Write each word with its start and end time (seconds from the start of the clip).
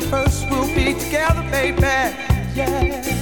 first, 0.00 0.48
we'll 0.50 0.66
be 0.74 0.94
together, 0.94 1.42
baby. 1.50 1.80
Yeah. 2.54 3.17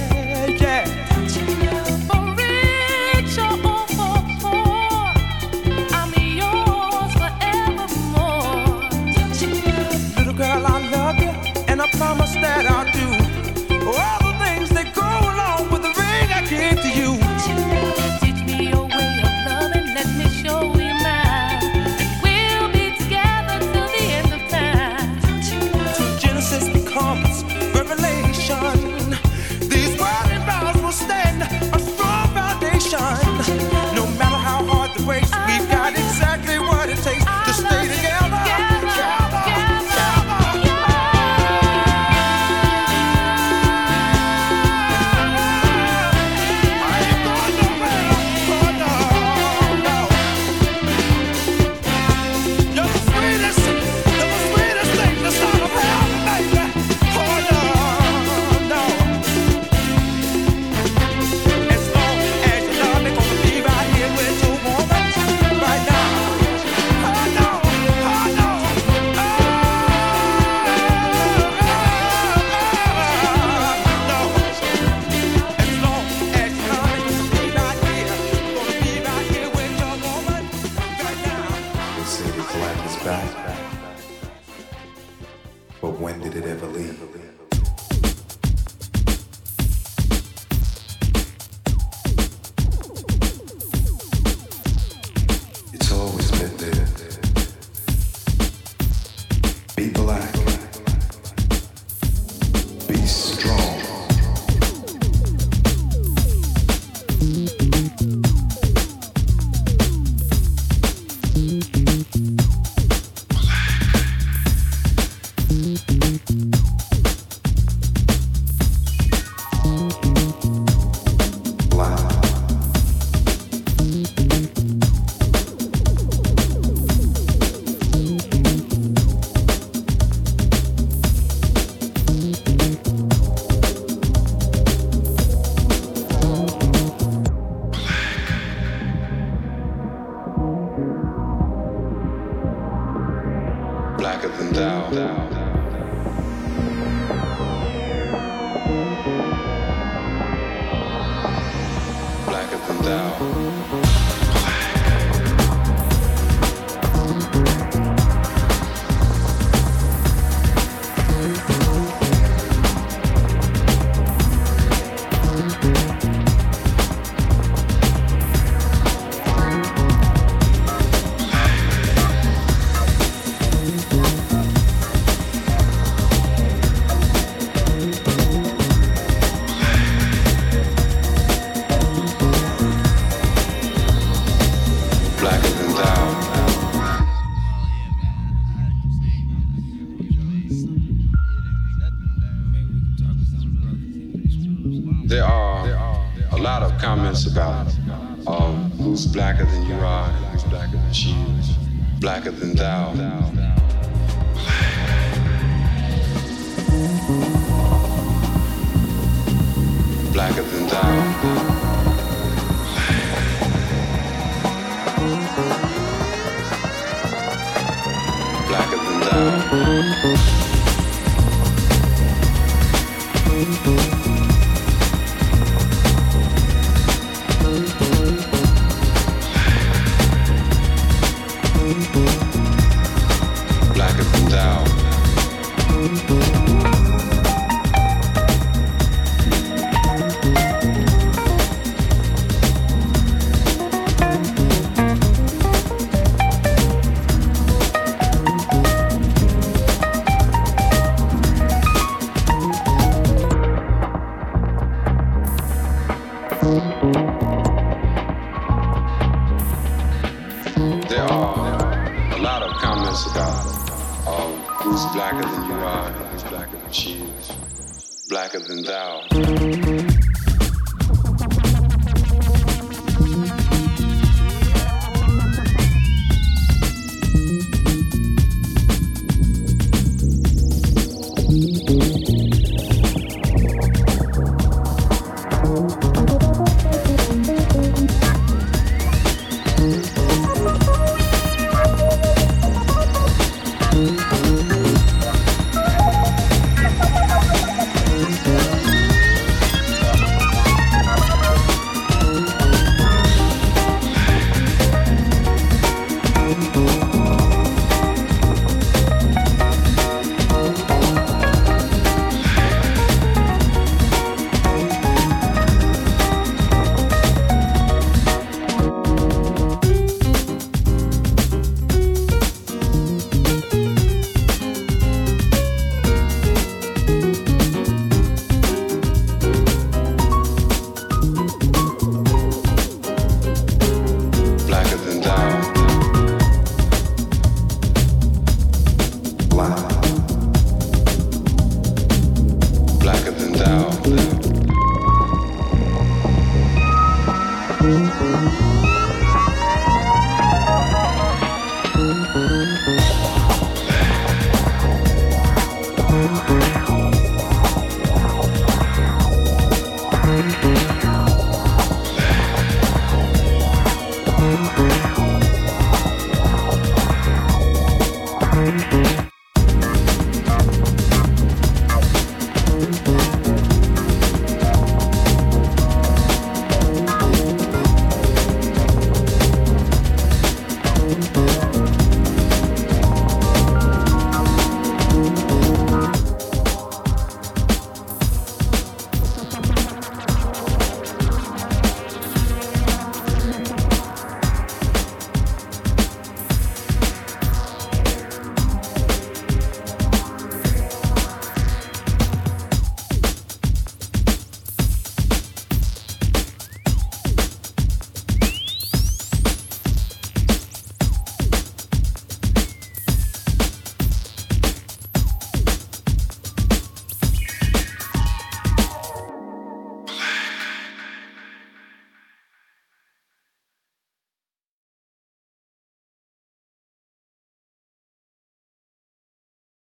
Blacker 218.47 218.77
than 218.77 218.99
thou. 219.01 220.36